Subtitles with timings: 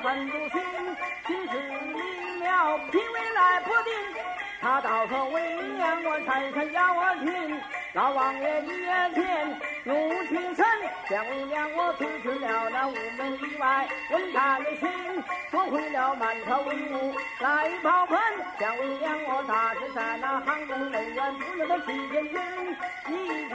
[0.00, 0.60] 恨如心，
[1.26, 1.58] 心事
[1.92, 3.92] 明了，品味来不定。
[4.60, 7.60] 他到头为娘，我才肯要我听。
[7.94, 9.92] 老王爷一夜前怒
[10.24, 10.64] 气深，
[11.08, 14.88] 想为娘我处置了那午门以外，问他的心，
[15.50, 18.18] 夺回了满朝文武来报恨。
[18.58, 22.40] 想为娘我大致在那杭州人员不能的七千军，
[23.08, 23.48] 一，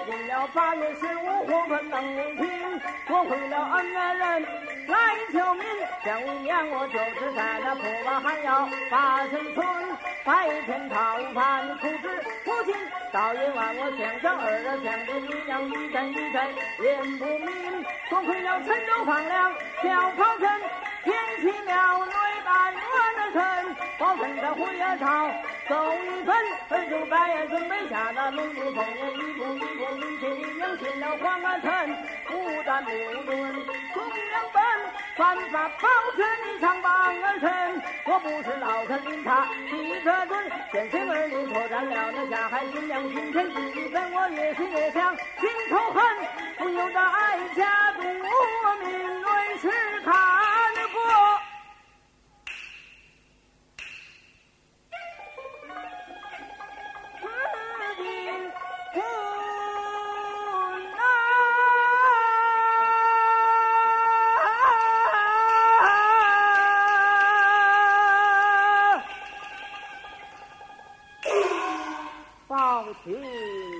[0.00, 4.42] 约定了八月十五火盆能为平，夺回了恩爱人
[4.86, 4.96] 来
[5.30, 5.64] 求名。
[6.02, 9.66] 想为娘我就是在那破瓦还要八成村，
[10.24, 12.74] 白天讨饭处置父亲，
[13.12, 16.34] 到夜晚我想想儿儿想着你娘一阵一阵
[16.82, 19.52] 言不明，多亏了陈州放粮
[19.82, 20.48] 小跑城，
[21.04, 22.19] 天气庙内半暖的城，
[24.50, 25.30] 保证在火药朝
[25.68, 26.34] 走一分，
[26.70, 31.70] 儿就白眼准备下那龙珠凤眼，一步一步一切你娘进了黄安城，
[32.26, 33.26] 不但不论
[33.94, 34.62] 中央本，
[35.16, 46.02] 犯法保全你长棒儿臣，我不是老臣领他替着准，先生儿女破绽了那下海新娘今天自己跟我越心越想心头恨，
[46.58, 47.92] 不由得哀家
[73.06, 73.79] 嗯